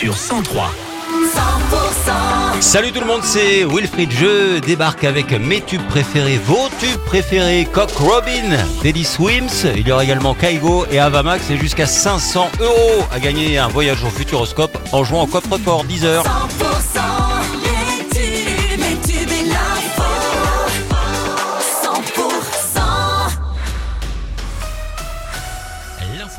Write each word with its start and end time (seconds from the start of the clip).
sur 0.00 0.16
103. 0.16 0.70
Salut 2.60 2.92
tout 2.92 3.00
le 3.00 3.06
monde, 3.06 3.22
c'est 3.24 3.64
Wilfried. 3.64 4.12
Je 4.12 4.60
débarque 4.60 5.02
avec 5.02 5.32
mes 5.32 5.60
tubes 5.60 5.84
préférés, 5.88 6.38
vos 6.44 6.68
tubes 6.78 7.00
préférés. 7.04 7.66
Cock 7.72 7.90
Robin, 7.96 8.64
Teddy 8.80 9.02
Swims. 9.02 9.72
Il 9.74 9.88
y 9.88 9.90
aura 9.90 10.04
également 10.04 10.34
Kaigo 10.34 10.86
et 10.88 11.00
Avamax 11.00 11.50
et 11.50 11.56
jusqu'à 11.56 11.86
500 11.86 12.48
euros 12.60 13.04
à 13.12 13.18
gagner 13.18 13.58
un 13.58 13.66
voyage 13.66 14.04
au 14.04 14.08
Futuroscope 14.08 14.78
en 14.92 15.02
jouant 15.02 15.24
au 15.24 15.26
coffre-fort 15.26 15.82
10 15.82 16.04
heures. 16.04 16.24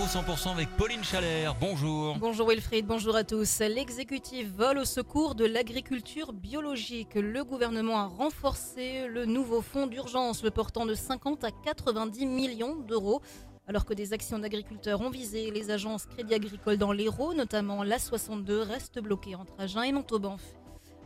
100% 0.10 0.54
avec 0.54 0.76
Pauline 0.76 1.04
Chalère. 1.04 1.54
Bonjour. 1.62 2.18
Bonjour 2.18 2.50
Wilfried, 2.50 2.88
bonjour 2.88 3.16
à 3.16 3.24
tous. 3.24 3.60
L'exécutif 3.60 4.48
vole 4.52 4.80
au 4.80 4.86
secours 4.86 5.36
de 5.36 5.46
l'agriculture 5.46 6.34
biologique. 6.34 7.14
Le 7.14 7.44
gouvernement 7.44 8.00
a 8.00 8.06
renforcé 8.08 9.08
le 9.08 9.26
nouveau 9.26 9.62
fonds 9.62 9.86
d'urgence, 9.86 10.44
le 10.44 10.50
portant 10.50 10.88
de 10.88 10.96
50 10.96 11.44
à 11.44 11.52
90 11.52 12.26
millions 12.26 12.76
d'euros. 12.76 13.22
Alors 13.68 13.86
que 13.86 13.94
des 13.94 14.12
actions 14.12 14.40
d'agriculteurs 14.40 15.00
ont 15.00 15.12
visé 15.12 15.52
les 15.52 15.70
agences 15.70 16.08
Crédit 16.08 16.34
Agricole 16.34 16.78
dans 16.78 16.92
l'Hérault, 16.92 17.36
notamment 17.36 17.84
l'A62, 17.84 18.62
reste 18.62 19.00
bloquée 19.00 19.36
entre 19.36 19.54
Agen 19.60 19.84
et 19.84 19.92
Montauban. 19.92 20.38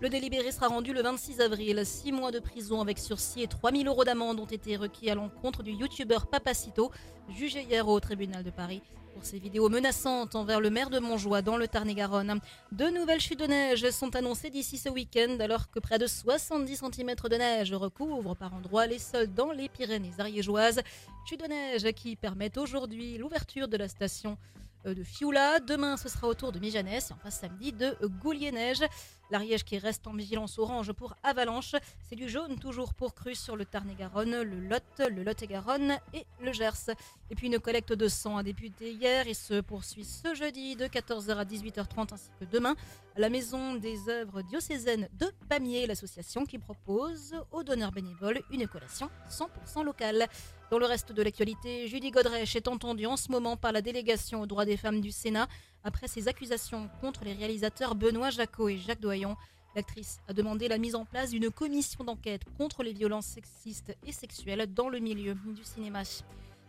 Le 0.04 0.10
délibéré 0.10 0.52
sera 0.52 0.68
rendu 0.68 0.92
le 0.92 1.02
26 1.02 1.40
avril. 1.40 1.82
Six 1.86 2.12
mois 2.12 2.32
de 2.32 2.40
prison 2.40 2.82
avec 2.82 3.00
sursis 3.00 3.44
et 3.44 3.48
3000 3.48 3.88
euros 3.88 4.04
d'amende 4.04 4.38
ont 4.38 4.46
été 4.46 4.76
requis 4.76 5.10
à 5.10 5.16
l'encontre 5.16 5.64
du 5.64 5.72
youtubeur 5.72 6.28
Papacito, 6.28 6.92
jugé 7.30 7.62
hier 7.62 7.88
au 7.88 7.98
tribunal 8.02 8.44
de 8.44 8.50
Paris 8.50 8.82
pour 9.14 9.24
ses 9.24 9.40
vidéos 9.40 9.70
menaçantes 9.70 10.36
envers 10.36 10.60
le 10.60 10.70
maire 10.70 10.90
de 10.90 11.00
Montjoie 11.00 11.42
dans 11.42 11.56
le 11.56 11.70
Tarn-et-Garonne. 11.70 12.42
De 12.74 12.88
nouvelles 12.88 13.22
chutes 13.22 13.40
de 13.40 13.46
neige 13.46 13.90
sont 13.92 14.14
annoncées 14.18 14.50
d'ici 14.50 14.78
ce 14.78 14.90
week-end 14.90 15.38
alors 15.40 15.72
que 15.72 15.80
près 15.80 16.00
de 16.00 16.06
70 16.06 16.84
cm 16.92 17.16
de 17.30 17.36
neige 17.38 17.74
recouvrent 17.74 18.36
par 18.36 18.54
endroits 18.54 18.88
les 18.88 19.00
sols 19.00 19.34
dans 19.34 19.54
les 19.54 19.70
Pyrénées 19.70 20.12
ariégeoises. 20.18 20.82
Chutes 21.30 21.44
de 21.44 21.48
neige 21.48 21.90
qui 21.94 22.18
permettent 22.18 22.58
aujourd'hui 22.58 23.18
l'ouverture 23.18 23.70
de 23.70 23.78
la 23.78 23.88
station 23.88 24.38
de 24.86 25.04
Fioula. 25.04 25.60
Demain, 25.60 25.98
ce 25.98 26.10
sera 26.10 26.28
au 26.28 26.34
tour 26.34 26.52
de 26.52 26.60
Mijanès 26.60 27.10
et 27.10 27.14
enfin 27.14 27.30
samedi 27.30 27.72
de 27.72 27.96
Goulier-Neige. 28.22 28.84
L'Ariège 29.32 29.64
qui 29.64 29.78
reste 29.78 30.06
en 30.06 30.14
vigilance 30.14 30.60
orange 30.60 30.92
pour 30.92 31.16
avalanche. 31.24 31.76
C'est 32.08 32.16
du 32.16 32.30
jaune 32.30 32.60
toujours 32.60 32.94
pour 32.94 33.16
crues 33.16 33.36
sur 33.36 33.56
le 33.56 33.66
Tarn-et-Garonne, 33.66 34.42
le 34.42 34.60
Lot, 34.60 34.84
le 35.00 35.24
Lot-et-Garonne 35.24 35.98
et 36.14 36.26
le 36.42 36.52
Gers. 36.52 36.92
Et 37.32 37.36
puis 37.36 37.48
une 37.48 37.60
collecte 37.60 37.94
de 37.94 38.08
sang 38.08 38.38
a 38.38 38.44
débuté 38.44 38.92
hier 38.92 39.28
et 39.28 39.34
se 39.34 39.62
poursuit 39.62 40.04
ce 40.04 40.36
jeudi 40.36 40.76
de 40.76 40.86
14h 40.86 41.36
à 41.36 41.46
18h30 41.46 42.14
ainsi 42.14 42.30
que 42.40 42.46
demain 42.46 42.76
à 43.16 43.20
la 43.20 43.30
Maison 43.30 43.76
des 43.76 44.10
œuvres 44.10 44.42
diocésaines 44.42 45.08
de 45.20 45.32
Pamiers, 45.50 45.88
l'association 45.88 46.46
qui 46.46 46.60
propose 46.60 47.34
aux 47.52 47.64
donneurs 47.64 47.92
bénévoles 47.92 48.42
une 48.52 48.68
collation 48.68 49.10
100% 49.30 49.84
locale. 49.84 50.28
Dans 50.72 50.80
le 50.80 50.86
reste 50.86 51.12
de 51.12 51.22
l'actualité, 51.22 51.88
Julie 51.88 52.12
Godrèche 52.12 52.56
est 52.56 52.68
entendue 52.68 53.06
en 53.06 53.18
ce 53.18 53.32
moment 53.32 53.58
par 53.58 53.72
la 53.72 53.82
délégation 53.82 54.42
aux 54.42 54.48
droits 54.48 54.66
des 54.66 54.78
femmes 54.78 55.02
du 55.02 55.12
Sénat 55.12 55.48
après 55.84 56.08
ses 56.08 56.28
accusations 56.28 56.90
contre 57.02 57.24
les 57.26 57.34
réalisateurs 57.34 57.96
Benoît 57.96 58.32
Jacot 58.32 58.70
et 58.70 58.78
Jacques 58.78 59.02
Doyon. 59.02 59.36
L'actrice 59.76 60.20
a 60.28 60.34
demandé 60.34 60.68
la 60.68 60.78
mise 60.78 60.96
en 60.96 61.06
place 61.06 61.32
d'une 61.32 61.52
commission 61.52 62.04
d'enquête 62.04 62.44
contre 62.58 62.84
les 62.84 62.94
violences 62.94 63.26
sexistes 63.26 63.96
et 64.06 64.12
sexuelles 64.12 64.72
dans 64.74 64.90
le 64.90 65.00
milieu 65.00 65.36
du 65.36 65.64
cinéma. 65.64 66.04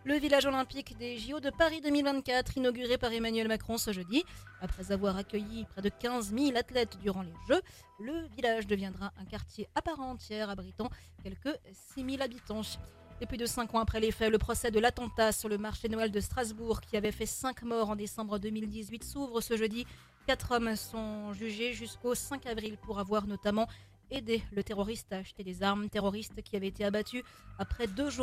Le 0.07 0.17
village 0.17 0.45
olympique 0.45 0.99
des 0.99 1.17
JO 1.17 1.41
de 1.41 1.49
Paris 1.49 1.81
2024, 1.81 2.59
inauguré 2.59 2.99
par 2.99 3.11
Emmanuel 3.11 3.49
Macron 3.49 3.79
ce 3.79 3.91
jeudi. 3.91 4.23
Après 4.61 4.93
avoir 4.93 5.17
accueilli 5.17 5.65
près 5.65 5.81
de 5.81 5.89
15 5.89 6.35
000 6.35 6.59
athlètes 6.59 6.99
durant 7.01 7.23
les 7.23 7.33
Jeux, 7.49 7.63
le 8.01 8.27
village 8.37 8.67
deviendra 8.67 9.13
un 9.19 9.25
quartier 9.25 9.67
à 9.75 9.81
part 9.81 10.01
entière 10.01 10.51
abritant 10.51 10.91
quelques 11.23 11.59
6 11.95 12.05
000 12.05 12.23
habitants. 12.23 12.61
Et 13.21 13.27
plus 13.27 13.37
de 13.37 13.47
5 13.47 13.75
ans 13.75 13.79
après 13.79 14.01
les 14.01 14.11
faits, 14.11 14.31
le 14.31 14.39
procès 14.39 14.71
de 14.71 14.81
l'attentat 14.81 15.33
sur 15.33 15.49
le 15.49 15.57
marché 15.57 15.89
Noël 15.89 16.11
de 16.11 16.21
Strasbourg, 16.21 16.81
qui 16.81 16.97
avait 16.97 17.13
fait 17.13 17.27
5 17.27 17.63
morts 17.63 17.91
en 17.91 17.97
décembre 17.97 18.39
2018, 18.39 19.05
s'ouvre 19.05 19.41
ce 19.41 19.57
jeudi. 19.57 19.87
Quatre 20.27 20.53
hommes 20.53 20.75
sont 20.75 21.33
jugés 21.33 21.75
jusqu'au 21.75 22.15
5 22.15 22.45
avril 22.47 22.77
pour 22.79 22.99
avoir 22.99 23.27
notamment 23.27 23.69
aidé 24.11 24.43
le 24.53 24.63
terroriste 24.63 25.13
à 25.13 25.19
acheter 25.19 25.45
des 25.45 25.63
armes, 25.63 25.89
terroriste 25.89 26.43
qui 26.43 26.57
avait 26.57 26.69
été 26.69 26.85
abattu 26.85 27.23
après 27.59 27.87
deux 27.87 28.11
jours 28.11 28.23